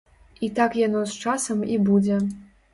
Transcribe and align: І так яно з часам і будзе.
І 0.39 0.49
так 0.59 0.77
яно 0.79 1.05
з 1.13 1.21
часам 1.27 1.63
і 1.77 1.81
будзе. 1.91 2.21